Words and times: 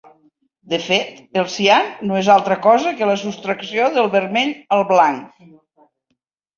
De 0.71 0.79
fet, 0.85 1.11
el 1.41 1.45
cian 1.57 1.91
no 2.09 2.17
és 2.23 2.31
altra 2.37 2.59
cosa 2.65 2.95
que 3.03 3.11
la 3.13 3.21
sostracció 3.27 3.93
del 4.01 4.13
vermell 4.19 4.59
al 4.81 4.87
blanc. 4.97 5.41